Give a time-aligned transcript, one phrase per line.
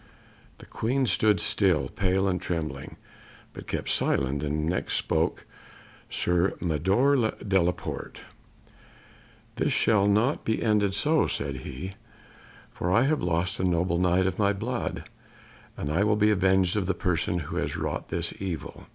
[0.57, 2.95] The Queen stood still, pale and trembling,
[3.53, 5.45] but kept silence, and next spoke
[6.09, 8.21] Sir Mador de la Porte.
[9.57, 11.91] "This shall not be ended so," said he,
[12.71, 15.07] "for I have lost a noble Knight of my blood,
[15.77, 18.87] and I will be avenged of the person who has wrought this evil."